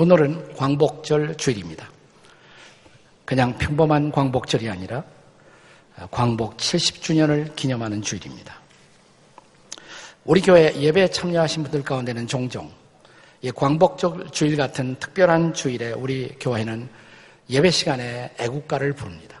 [0.00, 1.90] 오늘은 광복절 주일입니다.
[3.24, 5.02] 그냥 평범한 광복절이 아니라
[6.12, 8.60] 광복 70주년을 기념하는 주일입니다.
[10.24, 12.70] 우리 교회 예배에 참여하신 분들 가운데는 종종
[13.56, 16.88] 광복절 주일 같은 특별한 주일에 우리 교회는
[17.50, 19.40] 예배 시간에 애국가를 부릅니다.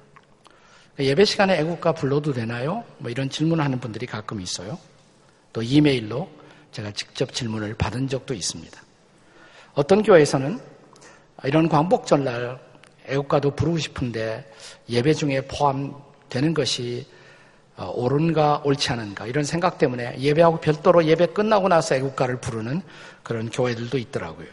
[0.98, 2.82] 예배 시간에 애국가 불러도 되나요?
[2.98, 4.76] 뭐 이런 질문하는 분들이 가끔 있어요.
[5.52, 6.28] 또 이메일로
[6.72, 8.87] 제가 직접 질문을 받은 적도 있습니다.
[9.78, 10.58] 어떤 교회에서는
[11.44, 12.58] 이런 광복절날
[13.06, 14.44] 애국가도 부르고 싶은데
[14.88, 17.06] 예배 중에 포함되는 것이
[17.76, 22.82] 어, 옳은가 옳지 않은가 이런 생각 때문에 예배하고 별도로 예배 끝나고 나서 애국가를 부르는
[23.22, 24.48] 그런 교회들도 있더라고요.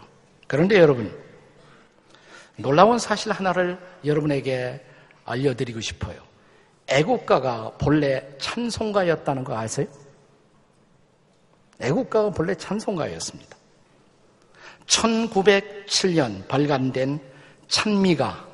[0.46, 1.12] 그런데 여러분
[2.56, 4.80] 놀라운 사실 하나를 여러분에게
[5.26, 6.22] 알려드리고 싶어요.
[6.88, 9.88] 애국가가 본래 찬송가였다는 거 아세요?
[11.80, 13.65] 애국가가 본래 찬송가였습니다.
[14.88, 17.19] 1907년 발간된
[17.67, 18.45] 찬미가,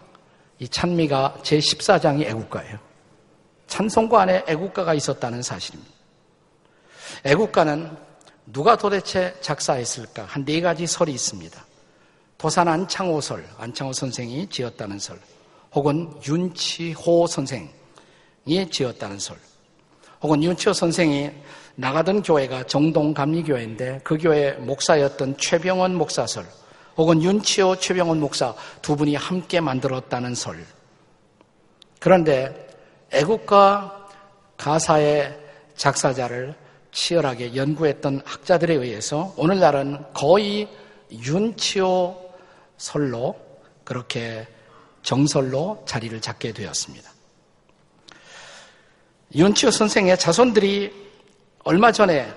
[0.60, 2.80] 이 찬미가 제14장이 애국가예요.
[3.68, 5.92] 찬송가 안에 애국가가 있었다는 사실입니다.
[7.24, 7.96] 애국가는
[8.46, 10.24] 누가 도대체 작사했을까?
[10.26, 11.66] 한 네 가지 설이 있습니다.
[12.38, 15.20] 도산 안창호설, 안창호 선생이 지었다는 설,
[15.74, 17.70] 혹은 윤치호 선생이
[18.72, 19.38] 지었다는 설,
[20.22, 21.30] 혹은 윤치호 선생이
[21.76, 26.46] 나가던 교회가 정동 감리교회인데 그 교회 목사였던 최병원 목사설,
[26.98, 30.64] 혹은 윤치호 최병원 목사 두 분이 함께 만들었다는 설.
[32.00, 32.68] 그런데
[33.12, 34.08] 애국가
[34.58, 35.38] 가사의
[35.76, 36.56] 작사자를
[36.92, 40.68] 치열하게 연구했던 학자들에 의해서 오늘날은 거의
[41.12, 42.34] 윤치호
[42.78, 43.36] 설로
[43.84, 44.48] 그렇게
[45.04, 47.10] 정설로 자리를 잡게 되었습니다.
[49.34, 51.11] 윤치호 선생의 자손들이
[51.64, 52.28] 얼마 전에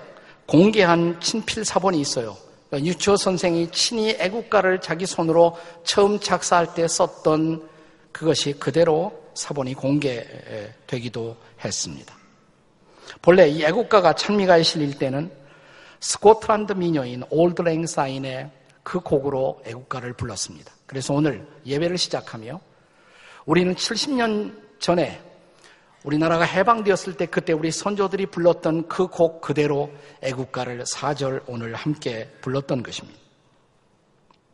[0.45, 2.37] 공개한 친필 사본이 있어요.
[2.73, 7.67] 유치호 선생이 친히 애국가를 자기 손으로 처음 작사할 때 썼던
[8.11, 12.15] 그것이 그대로 사본이 공개되기도 했습니다.
[13.21, 15.31] 본래 이 애국가가 찬미가에 실릴 때는
[15.99, 18.51] 스코틀랜드 미녀인 올드랭 사인의
[18.83, 20.71] 그 곡으로 애국가를 불렀습니다.
[20.85, 22.59] 그래서 오늘 예배를 시작하며
[23.45, 25.19] 우리는 70년 전에
[26.05, 32.83] 우리나라가 해방되었을 때 그때 우리 선조들이 불렀던 그 곡 그대로 애국가를 4절 오늘 함께 불렀던
[32.83, 33.19] 것입니다.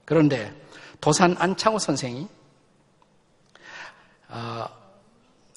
[0.06, 0.54] 그런데
[1.02, 2.28] 도산 안창호 선생이
[4.30, 4.66] 어,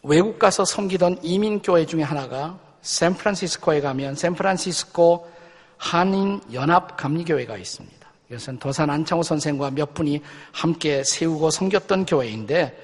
[0.03, 5.31] 외국 가서 섬기던 이민교회 중에 하나가 샌프란시스코에 가면 샌프란시스코
[5.77, 8.09] 한인 연합 감리교회가 있습니다.
[8.31, 10.23] 이것은 도산 안창호 선생과 몇 분이
[10.53, 12.77] 함께 세우고 섬겼던 교회인데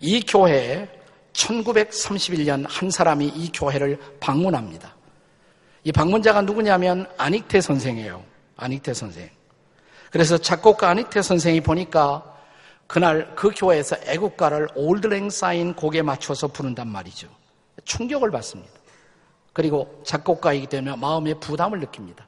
[0.00, 1.03] 이 교회에
[1.34, 4.94] 1931년 한 사람이 이 교회를 방문합니다.
[5.84, 8.22] 이 방문자가 누구냐면 안익태 선생이에요.
[8.56, 9.28] 안익태 선생.
[10.10, 12.22] 그래서 작곡가 안익태 선생이 보니까
[12.86, 17.28] 그날 그 교회에서 애국가를 올드랭 사인 곡에 맞춰서 부른단 말이죠.
[17.84, 18.72] 충격을 받습니다.
[19.52, 22.26] 그리고 작곡가이기 때문에 마음의 부담을 느낍니다.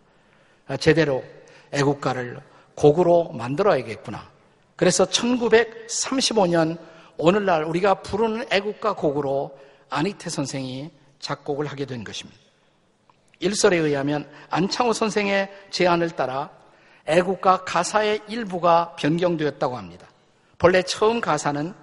[0.80, 1.24] 제대로
[1.72, 2.40] 애국가를
[2.74, 4.28] 곡으로 만들어야겠구나.
[4.74, 6.78] 그래서 1935년
[7.18, 9.58] 오늘날 우리가 부르는 애국가 곡으로
[9.90, 12.38] 안익태 선생이 작곡을 하게 된 것입니다.
[13.40, 16.50] 일설에 의하면 안창호 선생의 제안을 따라
[17.06, 20.08] 애국가 가사의 일부가 변경되었다고 합니다.
[20.58, 21.74] 본래 처음 가사는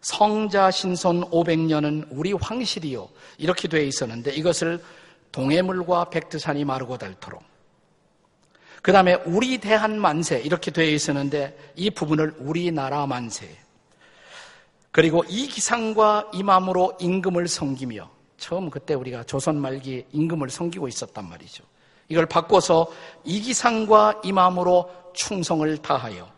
[0.00, 3.08] 성자 신손 500년은 우리 황실이요
[3.38, 4.82] 이렇게 되어 있었는데 이것을
[5.32, 7.42] 동해물과 백두산이 마르고 닳도록
[8.82, 13.63] 그 다음에 우리 대한 만세 이렇게 되어 있었는데 이 부분을 우리나라 만세
[14.94, 21.28] 그리고 이 기상과 이 마음으로 임금을 섬기며 처음 그때 우리가 조선 말기 임금을 섬기고 있었단
[21.28, 21.64] 말이죠.
[22.08, 22.86] 이걸 바꿔서
[23.24, 26.30] 이 기상과 이 마음으로 충성을 다하여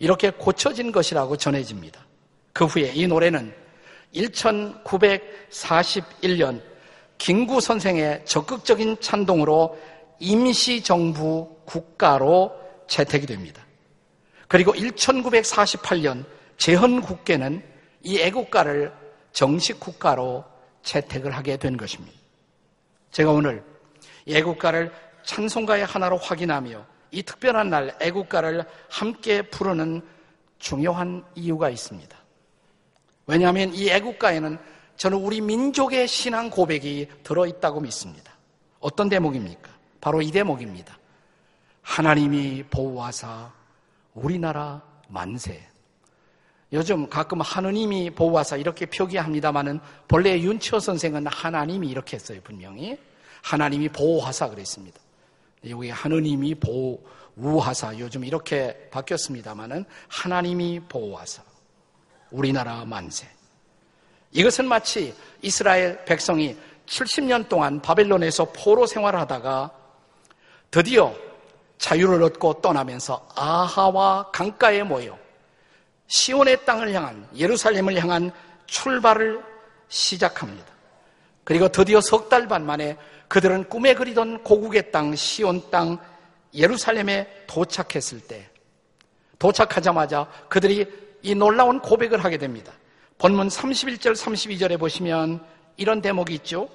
[0.00, 2.04] 이렇게 고쳐진 것이라고 전해집니다.
[2.52, 3.54] 그 후에 이 노래는
[4.12, 6.60] 1941년
[7.18, 9.78] 김구 선생의 적극적인 찬동으로
[10.18, 12.52] 임시정부 국가로
[12.88, 13.64] 채택이 됩니다.
[14.48, 16.24] 그리고 1948년
[16.56, 17.75] 제헌국계는
[18.06, 18.92] 이 애국가를
[19.32, 20.44] 정식 국가로
[20.84, 22.16] 채택을 하게 된 것입니다.
[23.10, 23.64] 제가 오늘
[24.28, 24.92] 애국가를
[25.24, 30.02] 찬송가의 하나로 확인하며 이 특별한 날 애국가를 함께 부르는
[30.60, 32.16] 중요한 이유가 있습니다.
[33.26, 34.56] 왜냐하면 이 애국가에는
[34.96, 38.32] 저는 우리 민족의 신앙 고백이 들어있다고 믿습니다.
[38.78, 39.68] 어떤 대목입니까?
[40.00, 40.96] 바로 이 대목입니다.
[41.82, 43.52] 하나님이 보호하사
[44.14, 45.75] 우리나라 만세.
[46.72, 52.98] 요즘 가끔 하느님이 보호하사 이렇게 표기합니다마는 본래 윤치호 선생은 하나님이 이렇게 했어요 분명히
[53.42, 54.98] 하나님이 보호하사 그랬습니다.
[55.68, 61.42] 여기 하느님이 보호하사 요즘 이렇게 바뀌었습니다마는 하나님이 보호하사
[62.32, 63.28] 우리나라 만세.
[64.32, 69.70] 이것은 마치 이스라엘 백성이 70년 동안 바벨론에서 포로 생활을 하다가
[70.70, 71.14] 드디어
[71.78, 75.16] 자유를 얻고 떠나면서 아하와 강가에 모여
[76.08, 78.30] 시온의 땅을 향한 예루살렘을 향한
[78.66, 79.42] 출발을
[79.88, 80.66] 시작합니다.
[81.44, 82.96] 그리고 드디어 석 달 반 만에
[83.28, 85.98] 그들은 꿈에 그리던 고국의 땅, 시온 땅,
[86.54, 88.48] 예루살렘에 도착했을 때
[89.38, 90.86] 도착하자마자 그들이
[91.22, 92.72] 이 놀라운 고백을 하게 됩니다.
[93.18, 95.44] 본문 31절, 32절에 보시면
[95.76, 96.68] 이런 대목이 있죠.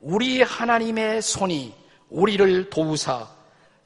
[0.00, 1.74] 우리 하나님의 손이
[2.10, 3.28] 우리를 도우사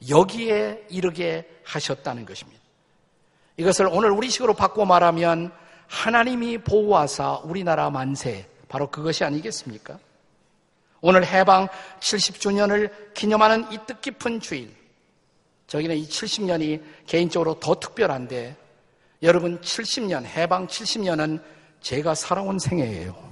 [0.09, 2.58] 여기에 이르게 하셨다는 것입니다.
[3.59, 5.51] 이것을 오늘 우리식으로 바꿔 말하면
[5.87, 9.99] 하나님이 보호하사 우리나라 만세 바로 그것이 아니겠습니까?
[11.01, 11.67] 오늘 해방
[11.99, 14.73] 70주년을 기념하는 이 뜻깊은 주일.
[15.67, 18.55] 저기는 이 70년이 개인적으로 더 특별한데
[19.23, 21.43] 여러분 70년, 해방 70년은
[21.81, 23.29] 제가 살아온 생애예요.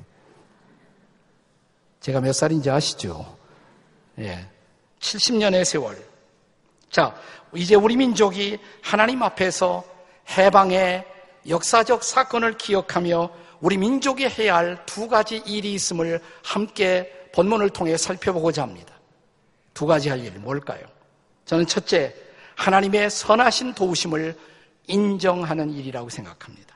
[2.02, 3.38] 제가 몇 살인지 아시죠?
[4.20, 4.46] 예.
[5.00, 5.98] 70년의 세월.
[6.90, 7.16] 자,
[7.56, 9.96] 이제 우리 민족이 하나님 앞에서
[10.30, 11.06] 해방의
[11.48, 13.30] 역사적 사건을 기억하며
[13.62, 18.94] 우리 민족이 해야 할 두 가지 일이 있음을 함께 본문을 통해 살펴보고자 합니다.
[19.74, 20.82] 두 가지 할 일이 뭘까요?
[21.46, 22.14] 저는 첫째,
[22.56, 24.36] 하나님의 선하신 도우심을
[24.88, 26.76] 인정하는 일이라고 생각합니다.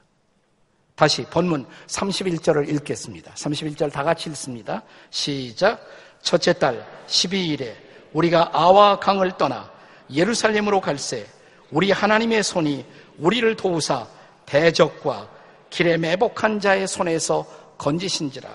[0.96, 3.34] 다시 본문 31절을 읽겠습니다.
[3.34, 4.84] 31절 다 같이 읽습니다.
[5.10, 5.84] 시작.
[6.22, 7.74] 첫째 달 12일에
[8.14, 9.72] 우리가 아와 강을 떠나
[10.14, 11.26] 예루살렘으로 갈새
[11.72, 12.86] 우리 하나님의 손이
[13.22, 14.08] 우리를 도우사
[14.46, 15.30] 대적과
[15.70, 17.46] 길에 매복한 자의 손에서
[17.78, 18.50] 건지신지라.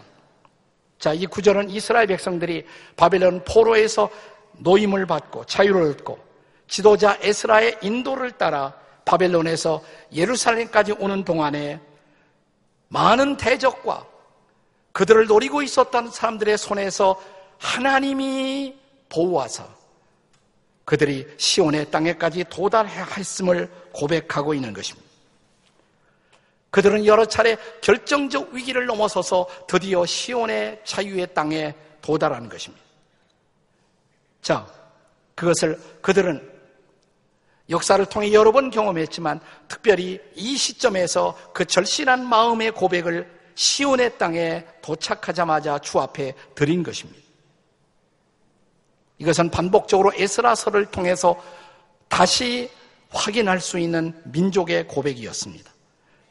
[0.98, 2.66] 자, 이 구절은 이스라엘 백성들이
[2.96, 4.10] 바벨론 포로에서
[4.58, 6.18] 노임을 받고 자유를 얻고
[6.68, 8.74] 지도자 에스라의 인도를 따라
[9.04, 9.82] 바벨론에서
[10.12, 11.80] 예루살렘까지 오는 동안에
[12.88, 14.04] 많은 대적과
[14.92, 17.20] 그들을 노리고 있었던 사람들의 손에서
[17.58, 18.74] 하나님이
[19.08, 19.66] 보호하사
[20.87, 25.06] 그들이 시온의 땅에까지 도달해야 했음을 고백하고 있는 것입니다.
[26.71, 32.85] 그들은 여러 차례 결정적 위기를 넘어서서 드디어 시온의 자유의 땅에 도달하는 것입니다.
[34.43, 34.67] 자,
[35.35, 36.56] 그것을 그들은
[37.69, 45.81] 역사를 통해 여러 번 경험했지만 특별히 이 시점에서 그 절실한 마음의 고백을 시온의 땅에 도착하자마자
[45.81, 47.25] 주 앞에 드린 것입니다.
[49.18, 51.40] 이것은 반복적으로 에스라서를 통해서
[52.08, 52.70] 다시
[53.10, 55.70] 확인할 수 있는 민족의 고백이었습니다.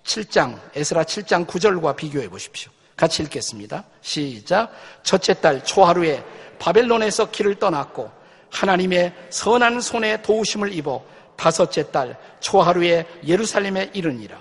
[0.03, 2.71] 7장, 에스라 7장 9절과 비교해 보십시오.
[2.95, 3.83] 같이 읽겠습니다.
[4.01, 4.71] 시작.
[5.03, 6.23] 첫째 달 초하루에
[6.59, 8.09] 바벨론에서 길을 떠났고
[8.51, 11.03] 하나님의 선한 손에 도우심을 입어
[11.35, 14.39] 다섯째 달 초하루에 예루살렘에 이르니라.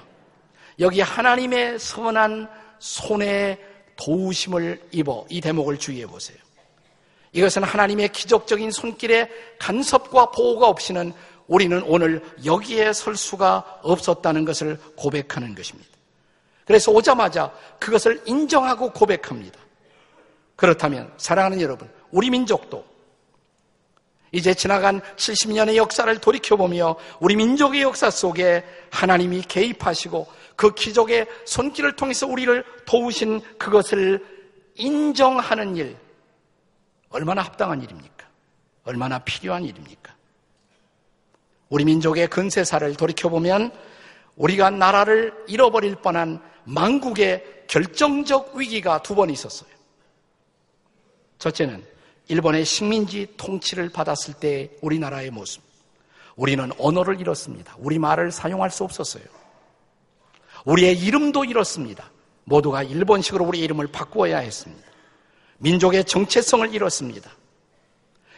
[0.81, 2.49] 여기 하나님의 선한
[2.79, 3.59] 손에
[3.97, 6.39] 도우심을 입어 이 대목을 주의해 보세요.
[7.35, 9.29] 이것은 하나님의 기적적인 손길에
[9.59, 11.13] 간섭과 보호가 없이는
[11.47, 15.91] 우리는 오늘 여기에 설 수가 없었다는 것을 고백하는 것입니다.
[16.65, 19.59] 그래서 오자마자 그것을 인정하고 고백합니다.
[20.57, 22.85] 그렇다면 사랑하는 여러분, 우리 민족도
[24.33, 32.27] 이제 지나간 70년의 역사를 돌이켜보며 우리 민족의 역사 속에 하나님이 개입하시고 그 기적의 손길을 통해서
[32.27, 34.25] 우리를 도우신 그것을
[34.77, 35.97] 인정하는 일,
[37.15, 38.27] 얼마나 합당한 일입니까?
[38.85, 40.13] 얼마나 필요한 일입니까?
[41.69, 43.71] 우리 민족의 근세사를 돌이켜보면
[44.35, 49.71] 우리가 나라를 잃어버릴 뻔한 망국의 결정적 위기가 두 번 있었어요.
[51.39, 51.85] 첫째는
[52.27, 55.63] 일본의 식민지 통치를 받았을 때 우리나라의 모습.
[56.35, 57.77] 우리는 언어를 잃었습니다.
[57.79, 59.25] 우리 말을 사용할 수 없었어요.
[60.65, 62.11] 우리의 이름도 잃었습니다.
[62.45, 64.94] 모두가 일본식으로 우리 이름을 바꾸어야 했습니다.
[65.65, 67.31] 민족의 정체성을 잃었습니다.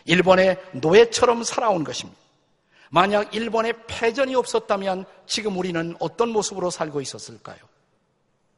[0.04, 2.18] 일본의 노예처럼 살아온 것입니다.
[2.88, 7.58] 만약 일본의 패전이 없었다면 지금 우리는 어떤 모습으로 살고 있었을까요?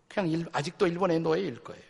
[0.07, 1.83] 그냥 일, 아직도 일본의 노예일 거예요.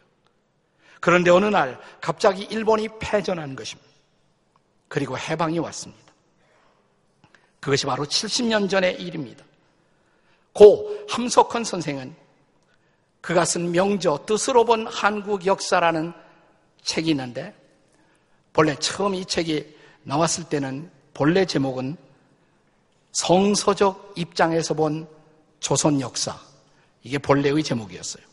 [1.01, 3.91] 그런데 어느 날 갑자기 일본이 패전한 것입니다.
[4.87, 6.13] 그리고 해방이 왔습니다.
[7.59, 9.45] 그것이 바로 70년 전의 일입니다.
[10.53, 12.15] 고 함석헌 선생은
[13.21, 16.13] 그가 쓴 명저 뜻으로 본 한국 역사라는
[16.83, 17.55] 책이 있는데
[18.53, 21.97] 본래 처음 이 책이 나왔을 때는 본래 제목은
[23.13, 25.09] 성서적 입장에서 본
[25.61, 26.39] 조선 역사.
[27.03, 28.25] 이게 본래의 제목이었어요.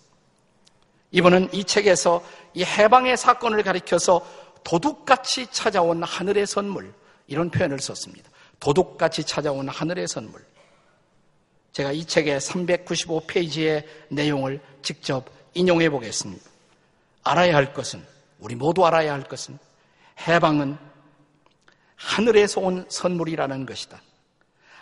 [1.12, 2.24] 이분은 이 책에서
[2.54, 4.26] 이 해방의 사건을 가리켜서
[4.64, 6.94] 도둑같이 찾아온 하늘의 선물,
[7.28, 8.30] 이런 표현을 썼습니다.
[8.60, 10.46] 도둑같이 찾아온 하늘의 선물.
[11.72, 16.44] 제가 이 책의 395페이지의 내용을 직접 인용해 보겠습니다.
[17.24, 18.06] 알아야 할 것은,
[18.46, 19.58] 우리 모두 알아야 할 것은
[20.28, 20.78] 해방은
[21.96, 24.00] 하늘에서 온 선물이라는 것이다.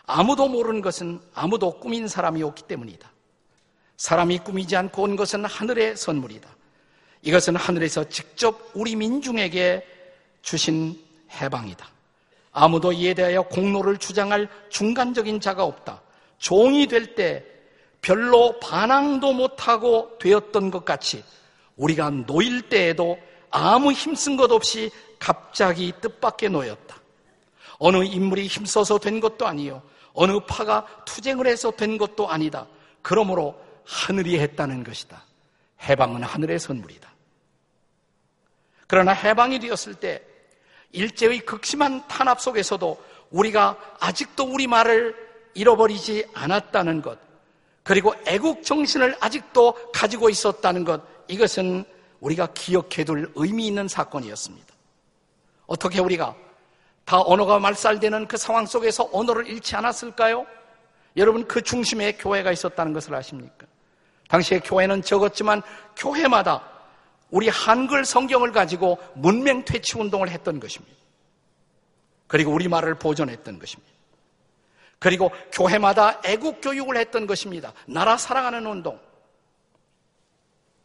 [0.05, 3.10] 아무도 모르는 것은 아무도 꾸민 사람이 없기 때문이다.
[3.96, 6.50] 사람이 꾸미지 않고 온 것은 하늘의 선물이다.
[7.22, 9.88] 이것은 하늘에서 직접 우리 민중에게
[10.41, 11.01] 주신
[11.32, 11.88] 해방이다.
[12.51, 16.01] 아무도 이에 대하여 공로를 주장할 중간적인 자가 없다.
[16.38, 17.46] 종이 될 때
[18.01, 21.24] 별로 반항도 못하고 되었던 것 같이
[21.77, 23.17] 우리가 놓일 때에도
[23.53, 26.98] 아무 힘쓴 것 없이 갑자기 뜻밖에 놓였다.
[27.77, 29.83] 어느 인물이 힘써서 된 것도 아니요.
[30.13, 32.67] 어느 파가 투쟁을 해서 된 것도 아니다.
[33.03, 33.55] 그러므로
[33.86, 35.24] 하늘이 했다는 것이다.
[35.83, 37.13] 해방은 하늘의 선물이다.
[38.88, 40.24] 그러나 해방이 되었을 때
[40.91, 45.15] 일제의 극심한 탄압 속에서도 우리가 아직도 우리 말을
[45.53, 47.19] 잃어버리지 않았다는 것,
[47.83, 51.86] 그리고 애국 정신을 아직도 가지고 있었다는 것, 이것은
[52.24, 54.74] 우리가 기억해둘 의미 있는 사건이었습니다.
[55.65, 56.36] 어떻게 우리가
[57.03, 60.46] 다 언어가 말살되는 그 상황 속에서 언어를 잃지 않았을까요?
[61.18, 63.68] 여러분 그 중심에 교회가 있었다는 것을 아십니까?
[64.30, 65.62] 당시에 교회는 적었지만
[65.98, 66.63] 교회마다
[67.30, 70.96] 우리 한글 성경을 가지고 문맹 퇴치 운동을 했던 것입니다.
[72.27, 73.92] 그리고 우리말을 보존했던 것입니다.
[74.98, 77.74] 그리고 교회마다 애국 교육을 했던 것입니다.
[77.86, 79.00] 나라 사랑하는 운동.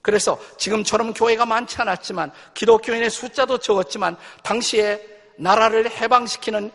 [0.08, 4.98] 그래서 지금처럼 교회가 많지 않았지만 기독교인의 숫자도 적었지만 당시에
[5.36, 6.72] 나라를 해방시키는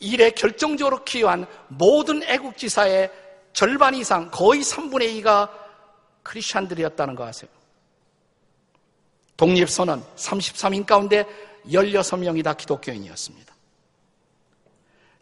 [0.00, 3.10] 일에 결정적으로 기여한 모든 애국지사의
[3.54, 5.48] 절반 이상 거의 3분의 2가
[6.22, 7.50] 크리스찬들이었다는 거 아세요?
[9.38, 11.24] 독립선언 33인 가운데
[11.68, 13.54] 16명이 다 기독교인이었습니다.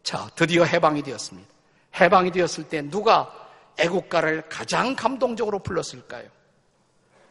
[0.02, 1.48] 자, 드디어 해방이 되었습니다.
[2.00, 3.32] 해방이 되었을 때 누가
[3.78, 6.35] 애국가를 가장 감동적으로 불렀을까요?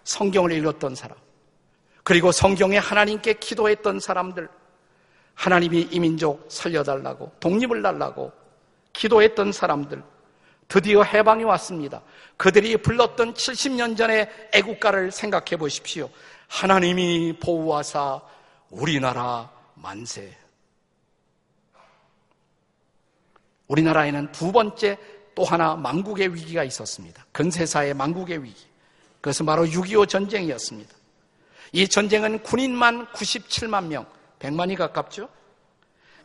[0.05, 1.17] 성경을 읽었던 사람,
[2.03, 4.47] 그리고 성경에 하나님께 기도했던 사람들,
[5.33, 8.31] 하나님이 이 민족 살려달라고, 독립을 달라고
[8.93, 10.01] 기도했던 사람들,
[10.67, 12.01] 드디어 해방이 왔습니다.
[12.37, 16.09] 그들이 불렀던 70년 전의 애국가를 생각해 보십시오.
[16.47, 18.21] 하나님이 보호하사
[18.69, 20.35] 우리나라 만세.
[23.67, 24.97] 우리나라에는 두 번째
[25.33, 27.25] 또 하나 망국의 위기가 있었습니다.
[27.31, 28.74] 근세사의 망국의 위기.
[29.25, 30.93] 그것은 바로 6.25 전쟁이었습니다.
[31.71, 34.05] 이 전쟁은 군인만 97만 명,
[34.37, 35.29] 100만이 가깝죠?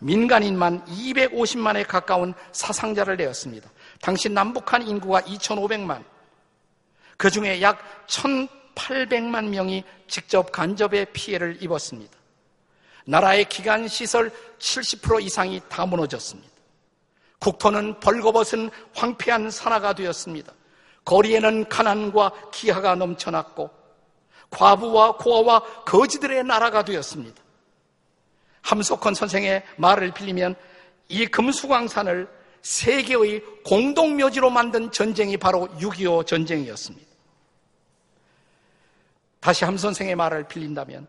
[0.00, 3.70] 민간인만 250만에 가까운 사상자를 내었습니다.
[4.02, 6.04] 당시 남북한 인구가 2,500만,
[7.16, 12.12] 그 중에 약 1,800만 명이 직접 간접의 피해를 입었습니다.
[13.06, 16.50] 나라의 기관 시설 70% 이상이 다 무너졌습니다.
[17.38, 20.52] 국토는 벌거벗은 황폐한 산화가 되었습니다.
[21.04, 23.70] 거리에는 가난과 기하가 넘쳐났고
[24.50, 27.40] 과부와 고아와 거지들의 나라가 되었습니다.
[28.62, 30.54] 함석헌 선생의 말을 빌리면
[31.08, 32.28] 이 금수광산을
[32.62, 37.08] 세계의 공동묘지로 만든 전쟁이 바로 6.25 전쟁이었습니다.
[39.40, 41.08] 다시 함 선생의 말을 빌린다면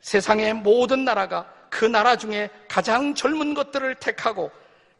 [0.00, 4.50] 세상의 모든 나라가 그 나라 중에 가장 젊은 것들을 택하고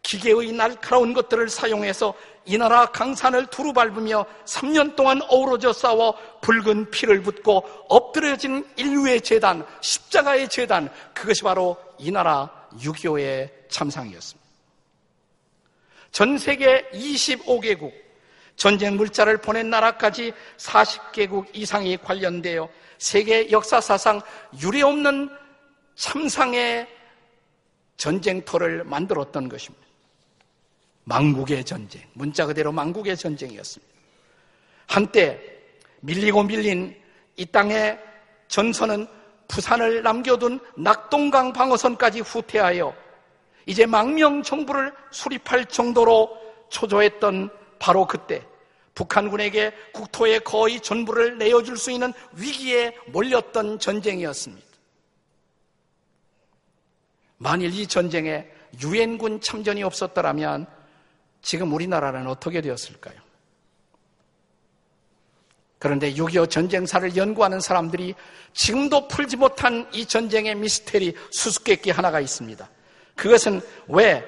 [0.02, 2.14] 기계의 날카로운 것들을 사용해서
[2.46, 9.64] 이 나라 강산을 두루 밟으며 3년 동안 어우러져 싸워 붉은 피를 붓고 엎드려진 인류의 재단,
[9.80, 14.48] 십자가의 재단, 그것이 바로 이 나라 6.25의 참상이었습니다.
[16.12, 17.92] 전 세계 25개국,
[18.56, 24.20] 전쟁 물자를 보낸 나라까지 40개국 이상이 관련되어 세계 역사 사상
[24.60, 25.30] 유례없는
[25.94, 26.88] 참상의
[27.96, 29.89] 전쟁터를 만들었던 것입니다.
[31.10, 33.92] 망국의 전쟁, 문자 그대로 망국의 전쟁이었습니다.
[34.86, 35.40] 한때
[36.02, 36.96] 밀리고 밀린
[37.36, 37.98] 이 땅의
[38.46, 39.08] 전선은
[39.48, 42.94] 부산을 남겨둔 낙동강 방어선까지 후퇴하여
[43.66, 46.30] 이제 망명 정부를 수립할 정도로
[46.68, 47.50] 초조했던
[47.80, 48.46] 바로 그때
[48.94, 54.68] 북한군에게 국토의 거의 전부를 내어줄 수 있는 위기에 몰렸던 전쟁이었습니다.
[57.38, 58.46] 만일 이 전쟁에
[58.80, 60.79] 유엔군 참전이 없었더라면
[61.42, 63.18] 지금 우리나라는 어떻게 되었을까요?
[65.78, 68.14] 그런데 6.25 전쟁사를 연구하는 사람들이
[68.52, 72.68] 지금도 풀지 못한 이 전쟁의 미스테리 수수께끼 하나가 있습니다.
[73.16, 74.22] 그것은 왜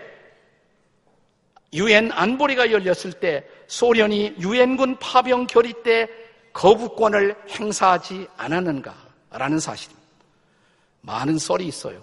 [1.74, 6.08] 유엔 안보리가 열렸을 때 소련이 유엔군 파병 결의 때
[6.52, 10.02] 거부권을 행사하지 않았는가라는 사실입니다.
[11.02, 12.02] 많은 썰이 있어요.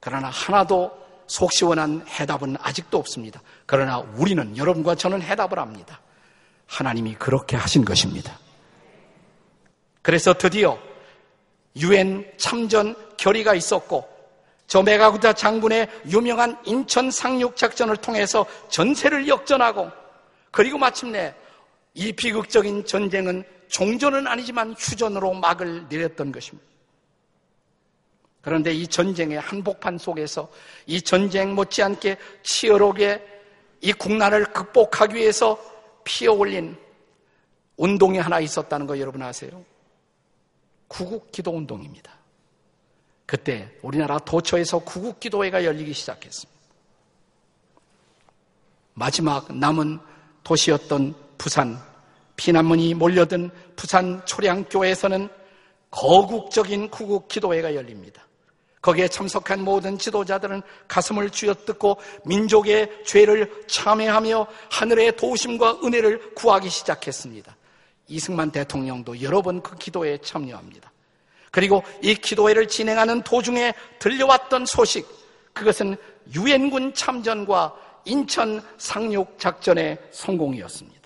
[0.00, 3.40] 그러나 하나도 속 시원한 해답은 아직도 없습니다.
[3.66, 6.00] 그러나 우리는 여러분과 저는 해답을 합니다.
[6.66, 8.38] 하나님이 그렇게 하신 것입니다.
[10.02, 10.78] 그래서 드디어
[11.76, 14.08] 유엔 참전 결의가 있었고
[14.66, 19.90] 저 메가구타 장군의 유명한 인천 상륙 작전을 통해서 전세를 역전하고
[20.50, 21.34] 그리고 마침내
[21.94, 26.66] 이 비극적인 전쟁은 종전은 아니지만 휴전으로 막을 내렸던 것입니다.
[28.48, 30.48] 그런데 이 전쟁의 한복판 속에서
[30.86, 33.22] 이 전쟁 못지않게 치열하게
[33.82, 35.58] 이 국난을 극복하기 위해서
[36.02, 36.74] 피어 올린
[37.76, 39.62] 운동이 하나 있었다는 거 여러분 아세요?
[40.86, 42.10] 구국 기도 운동입니다.
[43.26, 46.58] 그때 우리나라 도처에서 구국 기도회가 열리기 시작했습니다.
[48.94, 49.98] 마지막 남은
[50.42, 51.78] 도시였던 부산
[52.36, 55.28] 피난문이 몰려든 부산 초량교회에서는
[55.90, 58.27] 거국적인 구국 기도회가 열립니다.
[58.80, 67.56] 거기에 참석한 모든 지도자들은 가슴을 쥐어뜯고 민족의 죄를 참회하며 하늘의 도우심과 은혜를 구하기 시작했습니다.
[68.08, 70.90] 이승만 대통령도 여러 번 그 기도에 참여합니다.
[71.50, 75.06] 그리고 이 기도회를 진행하는 도중에 들려왔던 소식,
[75.52, 75.96] 그것은
[76.34, 80.98] 유엔군 참전과 인천 상륙 작전의 성공이었습니다.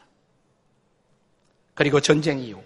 [1.75, 2.63] 그리고 전쟁 이후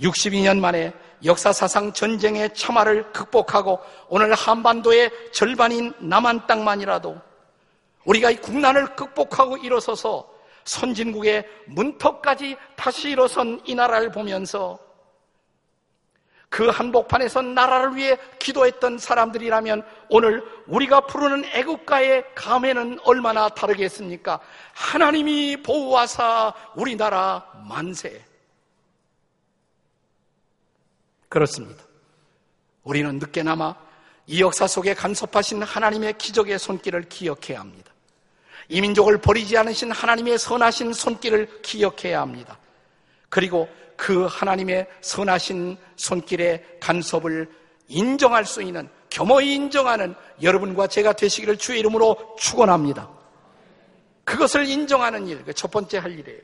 [0.00, 0.92] 62년 만에
[1.24, 7.20] 역사사상 전쟁의 참화를 극복하고 오늘 한반도의 절반인 남한 땅만이라도
[8.04, 10.28] 우리가 이 국난을 극복하고 일어서서
[10.64, 14.78] 선진국의 문턱까지 다시 일어선 이 나라를 보면서
[16.50, 24.40] 그 한복판에서 나라를 위해 기도했던 사람들이라면 오늘 우리가 부르는 애국가의 감회는 얼마나 다르겠습니까?
[24.72, 28.27] 하나님이 보호하사 우리나라 만세.
[31.28, 31.84] 그렇습니다.
[32.84, 33.74] 우리는 늦게나마
[34.26, 37.92] 이 역사 속에 간섭하신 하나님의 기적의 손길을 기억해야 합니다.
[38.68, 42.58] 이 민족을 버리지 않으신 하나님의 선하신 손길을 기억해야 합니다.
[43.30, 47.50] 그리고 그 하나님의 선하신 손길의 간섭을
[47.88, 53.08] 인정할 수 있는 겸허히 인정하는 여러분과 제가 되시기를 주의 이름으로 축원합니다.
[54.24, 56.40] 그것을 인정하는 일, 그 첫 번째 할 일이에요.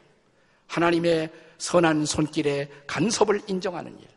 [0.66, 4.13] 하나님의 선한 손길의 간섭을 인정하는 일.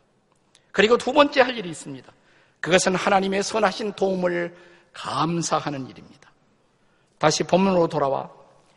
[0.78, 2.12] 그리고 두 번째 할 일이 있습니다.
[2.60, 4.56] 그것은 하나님의 선하신 도움을
[4.92, 6.30] 감사하는 일입니다.
[7.18, 8.30] 다시 본문으로 돌아와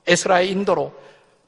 [0.07, 0.91] 에스라의 인도로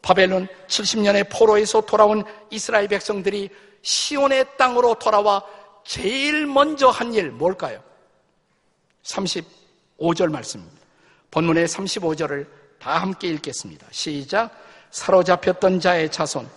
[0.04, 3.50] 바벨론 70년의 포로에서 돌아온 이스라엘 백성들이
[3.82, 5.44] 시온의 땅으로 돌아와
[5.84, 7.82] 제일 먼저 한 일 뭘까요?
[9.02, 10.78] 35절 말씀입니다.
[11.32, 13.88] 본문의 35절을 다 함께 읽겠습니다.
[13.90, 14.52] 시작.
[14.92, 16.48] 사로잡혔던 자의 자손,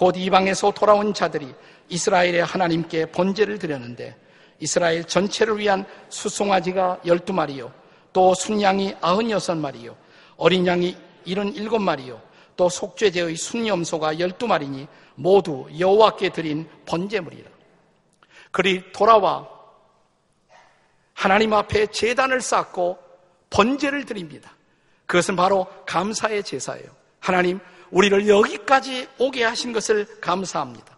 [0.00, 1.54] 곧 이방에서 돌아온 자들이
[1.90, 4.16] 이스라엘의 하나님께 번제를 드렸는데
[4.58, 7.70] 이스라엘 전체를 위한 수송아지가 12마리요.
[8.10, 9.94] 또 순양이 96마리요.
[10.38, 12.18] 어린 양이 77마리요.
[12.56, 14.86] 또 속죄제의 순염소가 12마리니
[15.16, 17.50] 모두 여호와께 드린 번제물이라.
[18.52, 19.46] 그리 돌아와
[21.12, 22.98] 하나님 앞에 제단을 쌓고
[23.50, 24.50] 번제를 드립니다.
[25.04, 26.88] 그것은 바로 감사의 제사예요.
[27.18, 30.96] 하나님, 우리를 여기까지 오게 하신 것을 감사합니다.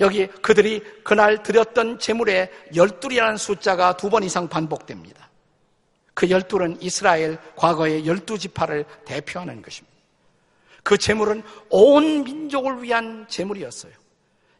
[0.00, 5.30] 여기 그들이 그날 드렸던 제물의 열둘이라는 숫자가 두 번 이상 반복됩니다.
[6.14, 9.94] 그 열둘은 이스라엘 과거의 열두 지파를 대표하는 것입니다.
[10.82, 13.92] 그 제물은 온 민족을 위한 제물이었어요.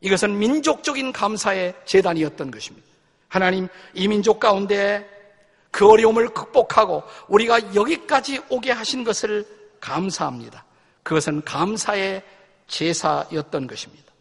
[0.01, 2.87] 이것은 민족적인 감사의 재단이었던 것입니다.
[3.29, 5.09] 하나님, 이 민족 가운데
[5.70, 9.44] 그 어려움을 극복하고 우리가 여기까지 오게 하신 것을
[9.81, 10.64] 감사합니다.
[11.05, 12.25] 그것은 감사의
[12.67, 14.12] 제사였던 것입니다.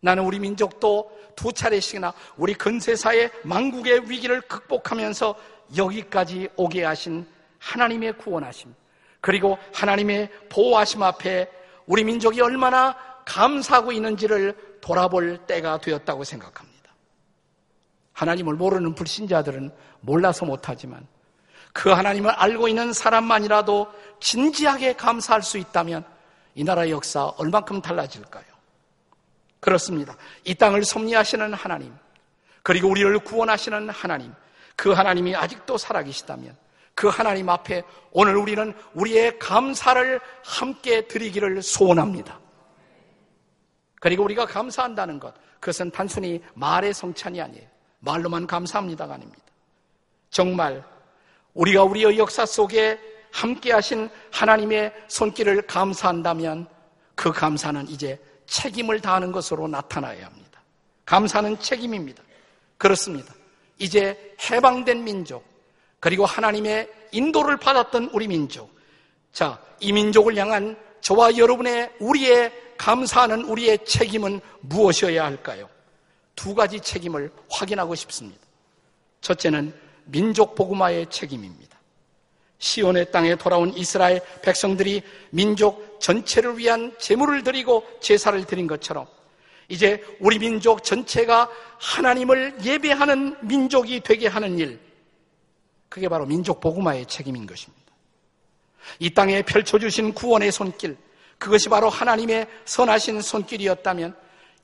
[0.00, 5.34] 나는 우리 민족도 두 차례씩이나 우리 근세사의 망국의 위기를 극복하면서
[5.76, 7.26] 여기까지 오게 하신
[7.58, 8.74] 하나님의 구원하심,
[9.20, 11.50] 그리고 하나님의 보호하심 앞에
[11.86, 16.94] 우리 민족이 얼마나 감사하고 있는지를 돌아볼 때가 되었다고 생각합니다.
[18.12, 21.06] 하나님을 모르는 불신자들은 몰라서 못하지만
[21.76, 26.06] 그 하나님을 알고 있는 사람만이라도 진지하게 감사할 수 있다면
[26.54, 28.46] 이 나라의 역사 얼만큼 달라질까요?
[29.60, 30.16] 그렇습니다.
[30.44, 31.94] 이 땅을 섭리하시는 하나님,
[32.62, 34.32] 그리고 우리를 구원하시는 하나님,
[34.74, 36.56] 그 하나님이 아직도 살아계시다면
[36.94, 42.40] 그 하나님 앞에 오늘 우리는 우리의 감사를 함께 드리기를 소원합니다.
[44.00, 47.68] 그리고 우리가 감사한다는 것, 그것은 단순히 말의 성찬이 아니에요.
[47.98, 49.42] 말로만 감사합니다가 아닙니다.
[50.30, 50.82] 정말
[51.56, 52.98] 우리가 우리의 역사 속에
[53.32, 56.68] 함께 하신 하나님의 손길을 감사한다면
[57.14, 60.62] 그 감사는 이제 책임을 다하는 것으로 나타나야 합니다.
[61.04, 62.22] 감사는 책임입니다.
[62.78, 63.34] 그렇습니다.
[63.78, 65.44] 이제 해방된 민족,
[65.98, 68.70] 그리고 하나님의 인도를 받았던 우리 민족.
[69.32, 75.68] 자, 이 민족을 향한 저와 여러분의 우리의 감사하는 우리의 책임은 무엇이어야 할까요?
[76.34, 78.40] 두 가지 책임을 확인하고 싶습니다.
[79.22, 81.76] 첫째는 민족 복음화의 책임입니다.
[82.58, 89.06] 시온의 땅에 돌아온 이스라엘 백성들이 민족 전체를 위한 제물을 드리고 제사를 드린 것처럼
[89.68, 94.80] 이제 우리 민족 전체가 하나님을 예배하는 민족이 되게 하는 일,
[95.88, 97.84] 그게 바로 민족 복음화의 책임인 것입니다.
[98.98, 100.96] 이 땅에 펼쳐주신 구원의 손길,
[101.38, 104.16] 그것이 바로 하나님의 선하신 손길이었다면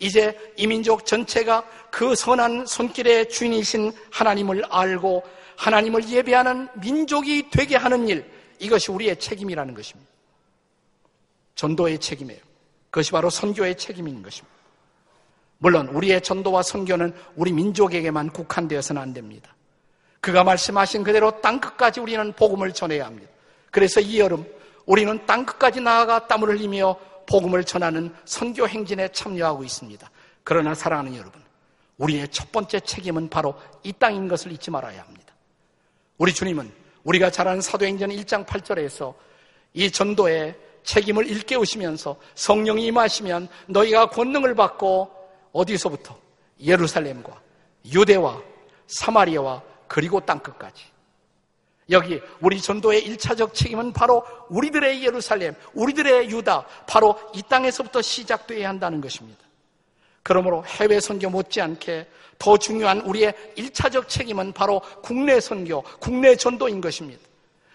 [0.02, 5.22] 이제 이 민족 전체가 그 선한 손길의 주인이신 하나님을 알고
[5.56, 10.10] 하나님을 예배하는 민족이 되게 하는 일, 이것이 우리의 책임이라는 것입니다.
[11.54, 12.40] 전도의 책임이에요.
[12.90, 14.52] 그것이 바로 선교의 책임인 것입니다.
[15.58, 19.54] 물론 우리의 전도와 선교는 우리 민족에게만 국한되어서는 안 됩니다.
[20.20, 23.30] 그가 말씀하신 그대로 땅 끝까지 우리는 복음을 전해야 합니다.
[23.70, 24.44] 그래서 이 여름
[24.84, 30.10] 우리는 땅 끝까지 나아가 땀을 흘리며 복음을 전하는 선교 행진에 참여하고 있습니다.
[30.44, 31.42] 그러나 사랑하는 여러분,
[31.98, 35.34] 우리의 첫 번째 책임은 바로 이 땅인 것을 잊지 말아야 합니다.
[36.18, 36.72] 우리 주님은
[37.04, 39.14] 우리가 잘 아는 사도행전 1장 8절에서
[39.74, 45.10] 이 전도의 책임을 일깨우시면서 성령이 임하시면 너희가 권능을 받고
[45.52, 46.18] 어디서부터?
[46.60, 47.40] 예루살렘과
[47.92, 48.40] 유대와
[48.86, 50.91] 사마리아와 그리고 땅끝까지.
[51.90, 59.00] 여기 우리 전도의 1차적 책임은 바로 우리들의 예루살렘, 우리들의 유다, 바로 이 땅에서부터 시작되어야 한다는
[59.00, 59.40] 것입니다.
[60.22, 62.06] 그러므로 해외 선교 못지않게
[62.38, 67.20] 더 중요한 우리의 1차적 책임은 바로 국내 선교, 국내 전도인 것입니다.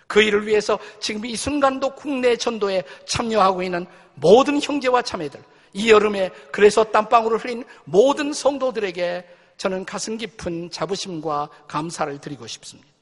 [0.08, 5.41] 그 일을 위해서 지금 이 순간도 국내 전도에 참여하고 있는 모든 형제와 자매들,
[5.74, 12.97] 이 여름에 그래서 땀방울을 흘린 모든 성도들에게 저는 가슴 깊은 자부심과 감사를 드리고 싶습니다.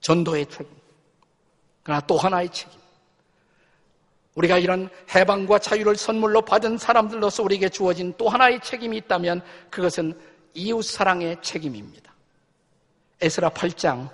[0.00, 0.72] 전도의 책임.
[1.82, 2.78] 그러나 또 하나의 책임.
[4.34, 10.18] 우리가 이런 해방과 자유를 선물로 받은 사람들로서 우리에게 주어진 또 하나의 책임이 있다면 그것은
[10.54, 12.12] 이웃 사랑의 책임입니다.
[13.20, 14.08] 에스라 8장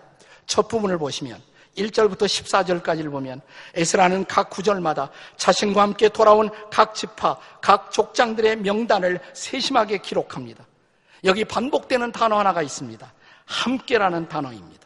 [0.47, 1.41] 첫 부분을 보시면
[1.77, 3.41] 1절부터 14절까지를 보면
[3.75, 10.67] 에스라는 각 구절마다 자신과 함께 돌아온 각 지파, 각 족장들의 명단을 세심하게 기록합니다.
[11.25, 13.13] 여기 반복되는 단어 하나가 있습니다.
[13.45, 14.86] 함께라는 단어입니다.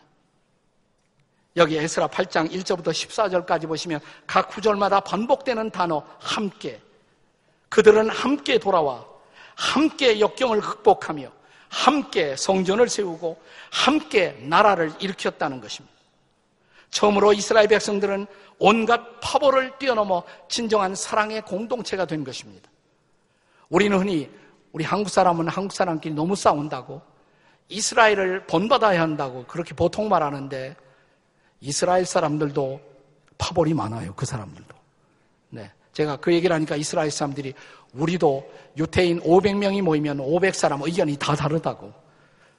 [1.57, 6.81] 여기 에스라 8장 1절부터 14절까지 보시면 각 구절마다 반복되는 단어 함께.
[7.69, 9.05] 그들은 함께 돌아와
[9.57, 11.31] 함께 역경을 극복하며
[11.69, 15.97] 함께 성전을 세우고 함께 나라를 일으켰다는 것입니다.
[16.91, 18.27] 처음으로 이스라엘 백성들은
[18.59, 22.69] 온갖 파벌을 뛰어넘어 진정한 사랑의 공동체가 된 것입니다.
[23.69, 24.29] 우리는 흔히
[24.73, 27.01] 우리 한국 사람은 한국 사람끼리 너무 싸운다고
[27.69, 30.77] 이스라엘을 본받아야 한다고 그렇게 보통 말하는데
[31.61, 32.81] 이스라엘 사람들도
[33.39, 34.15] 파벌이 많아요.
[34.15, 34.75] 그 사람들도.
[35.51, 35.71] 네.
[35.93, 37.55] 제가 그 얘기를 하니까 이스라엘 사람들이
[37.93, 41.93] 우리도 유태인 500명이 모이면 500사람 의견이 다 다르다고.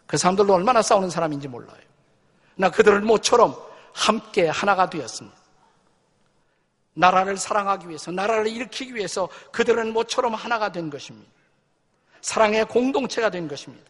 [0.06, 1.80] 그 사람들도 얼마나 싸우는 사람인지 몰라요.
[2.56, 3.56] 나 그들을 모처럼
[3.94, 5.38] 함께 하나가 되었습니다.
[6.94, 11.32] 나라를 사랑하기 위해서, 나라를 일으키기 위해서 그들은 모처럼 하나가 된 것입니다.
[12.22, 13.90] 사랑의 공동체가 된 것입니다.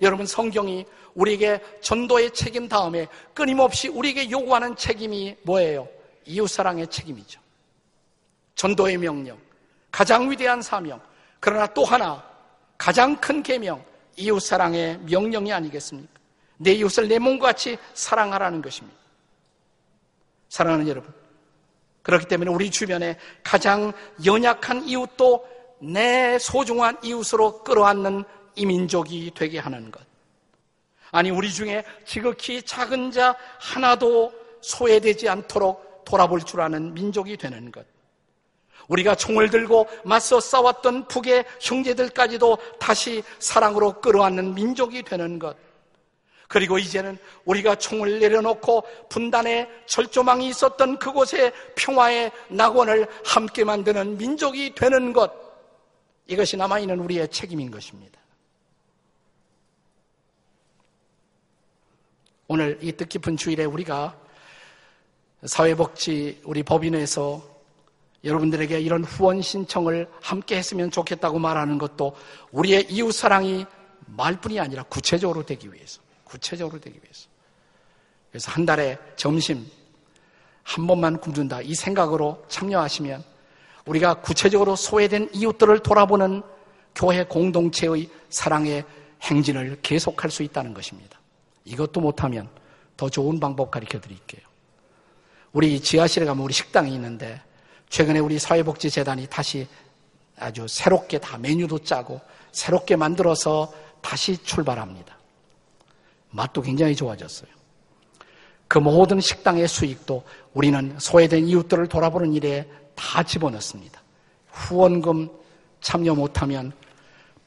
[0.00, 5.88] 여러분, 성경이 우리에게 전도의 책임 다음에 끊임없이 우리에게 요구하는 책임이 뭐예요?
[6.24, 7.40] 이웃사랑의 책임이죠.
[8.54, 9.38] 전도의 명령,
[9.90, 11.00] 가장 위대한 사명,
[11.40, 12.24] 그러나 또 하나,
[12.76, 13.84] 가장 큰 계명,
[14.16, 16.12] 이웃사랑의 명령이 아니겠습니까?
[16.58, 18.98] 내 이웃을 내 몸과 같이 사랑하라는 것입니다.
[20.48, 21.12] 사랑하는 여러분.
[22.02, 23.92] 그렇기 때문에 우리 주변에 가장
[24.24, 25.46] 연약한 이웃도
[25.80, 28.24] 내 소중한 이웃으로 끌어안는
[28.58, 30.02] 이 민족이 되게 하는 것.
[31.12, 37.86] 아니, 우리 중에 지극히 작은 자 하나도 소외되지 않도록 돌아볼 줄 아는 민족이 되는 것.
[38.88, 45.56] 우리가 총을 들고 맞서 싸웠던 북의 형제들까지도 다시 사랑으로 끌어안는 민족이 되는 것.
[46.48, 55.12] 그리고 이제는 우리가 총을 내려놓고 분단의 절조망이 있었던 그곳에 평화의 낙원을 함께 만드는 민족이 되는
[55.12, 55.30] 것.
[56.26, 58.17] 이것이 남아있는 우리의 책임인 것입니다.
[62.50, 64.18] 오늘 이 뜻깊은 주일에 우리가
[65.44, 67.42] 사회복지 우리 법인에서
[68.24, 72.16] 여러분들에게 이런 후원 신청을 함께 했으면 좋겠다고 말하는 것도
[72.50, 73.66] 우리의 이웃 사랑이
[74.06, 76.00] 말뿐이 아니라 구체적으로 되기 위해서.
[76.24, 77.28] 구체적으로 되기 위해서.
[78.30, 79.66] 그래서 한 달에 점심
[80.62, 81.60] 한 번만 굶준다.
[81.60, 83.22] 이 생각으로 참여하시면
[83.84, 86.42] 우리가 구체적으로 소외된 이웃들을 돌아보는
[86.94, 88.84] 교회 공동체의 사랑의
[89.20, 91.17] 행진을 계속할 수 있다는 것입니다.
[91.68, 92.48] 이것도 못하면
[92.96, 94.42] 더 좋은 방법 가르쳐 드릴게요.
[95.52, 97.40] 우리 지하실에 가면 우리 식당이 있는데
[97.88, 99.66] 최근에 우리 사회복지재단이 다시
[100.38, 102.20] 아주 새롭게 다 메뉴도 짜고
[102.52, 105.16] 새롭게 만들어서 다시 출발합니다.
[106.30, 107.50] 맛도 굉장히 좋아졌어요.
[108.66, 114.02] 그 모든 식당의 수익도 우리는 소외된 이웃들을 돌아보는 일에 다 집어넣습니다.
[114.50, 115.30] 후원금
[115.80, 116.72] 참여 못하면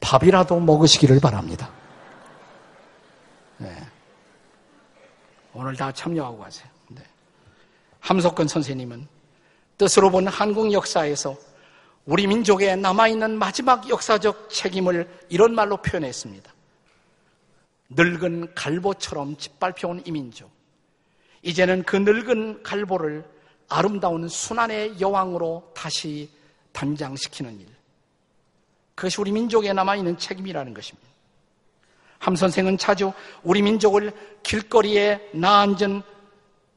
[0.00, 1.70] 밥이라도 먹으시기를 바랍니다.
[3.58, 3.91] 네.
[5.54, 6.68] 오늘 다 참여하고 가세요.
[6.88, 7.02] 네.
[8.00, 9.06] 함석근 선생님은
[9.78, 11.36] 뜻으로 본 한국 역사에서
[12.04, 16.52] 우리 민족에 남아있는 마지막 역사적 책임을 이런 말로 표현했습니다.
[17.90, 20.50] 늙은 갈보처럼 짓밟혀온 이민족.
[21.42, 23.24] 이제는 그 늙은 갈보를
[23.68, 26.30] 아름다운 순환의 여왕으로 다시
[26.72, 27.66] 단장시키는 일.
[28.94, 31.11] 그것이 우리 민족에 남아있는 책임이라는 것입니다.
[32.22, 34.12] 함 선생은 자주 우리 민족을
[34.44, 36.02] 길거리에 나앉은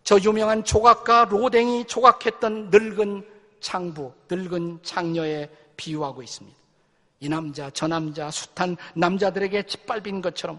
[0.04, 3.24] 저 유명한 조각가 로댕이 조각했던 늙은
[3.62, 6.58] 창부, 늙은 창녀에 비유하고 있습니다.
[7.20, 10.58] 이 남자, 저 남자, 숱한 남자들에게 짓밟힌 것처럼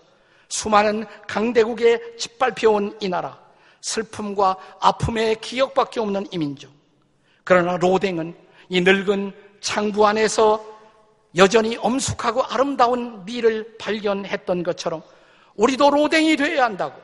[0.48, 3.40] 수많은 강대국에 짓밟혀온 이 나라,
[3.80, 6.70] 슬픔과 아픔의 기억밖에 없는 이 민족.
[7.42, 8.36] 그러나 로댕은
[8.68, 10.75] 이 늙은 창부 안에서
[11.36, 15.02] 여전히 엄숙하고 아름다운 미를 발견했던 것처럼
[15.54, 17.00] 우리도 로댕이 되어야 한다고.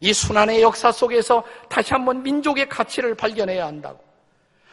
[0.00, 4.02] 이 순환의 역사 속에서 다시 한번 민족의 가치를 발견해야 한다고.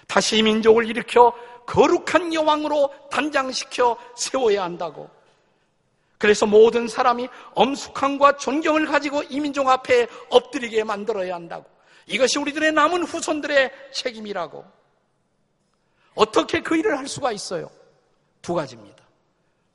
[0.07, 1.33] 다시 민족을 일으켜
[1.65, 5.09] 거룩한 여왕으로 단장시켜 세워야 한다고.
[6.17, 11.65] 그래서 모든 사람이 엄숙함과 존경을 가지고 이 민족 앞에 엎드리게 만들어야 한다고.
[12.05, 14.65] 이것이 우리들의 남은 후손들의 책임이라고.
[16.15, 17.69] 어떻게 그 일을 할 수가 있어요?
[18.41, 19.03] 두 가지입니다.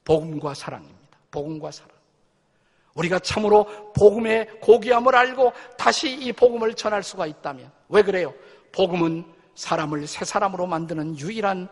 [0.04, 1.18] 복음과 사랑입니다.
[1.30, 1.90] 복음과 사랑.
[2.94, 8.34] 우리가 참으로 복음의 고귀함을 알고 다시 이 복음을 전할 수가 있다면 왜 그래요?
[8.72, 11.68] 복음은 사람을 새 사람으로 만드는 유일한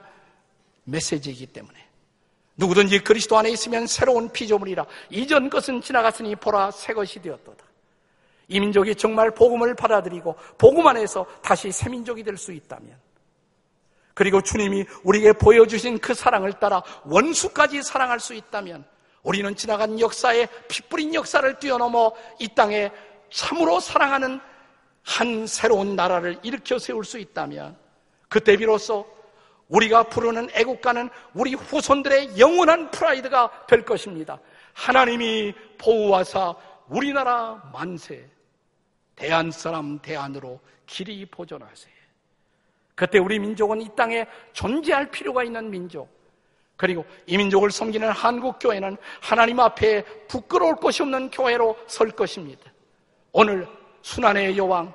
[0.84, 1.78] 메시지이기 때문에
[2.56, 7.64] 누구든지 그리스도 안에 있으면 새로운 피조물이라 이전 것은 지나갔으니 보라 새 것이 되었도다.
[8.48, 12.98] 이 민족이 정말 복음을 받아들이고 복음 안에서 다시 새 민족이 될 수 있다면
[14.14, 18.84] 그리고 주님이 우리에게 보여주신 그 사랑을 따라 원수까지 사랑할 수 있다면
[19.22, 22.90] 우리는 지나간 역사에 핏뿌린 역사를 뛰어넘어 이 땅에
[23.30, 24.40] 참으로 사랑하는
[25.02, 27.76] 한 새로운 나라를 일으켜 세울 수 있다면
[28.28, 29.06] 그때 비로소
[29.68, 34.38] 우리가 부르는 애국가는 우리 후손들의 영원한 프라이드가 될 것입니다.
[34.72, 36.54] 하나님이 보호하사
[36.88, 38.28] 우리나라 만세
[39.14, 41.88] 대한 사람 대안으로 길이 보존하세
[43.00, 46.06] 그때 우리 민족은 이 땅에 존재할 필요가 있는 민족
[46.76, 52.70] 그리고 이 민족을 섬기는 한국 교회는 하나님 앞에 부끄러울 것이 없는 교회로 설 것입니다.
[53.32, 53.66] 오늘
[54.02, 54.92] 순환의 여왕,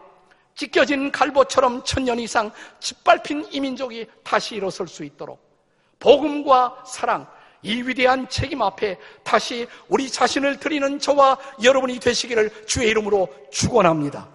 [0.53, 5.39] 찢겨진 갈보처럼 천년 이상 짓밟힌 이 민족이 다시 일어설 수 있도록
[5.97, 7.25] 복음과 사랑,
[7.63, 14.34] 이 위대한 책임 앞에 다시 우리 자신을 드리는 저와 여러분이 되시기를 주의 이름으로 축원합니다.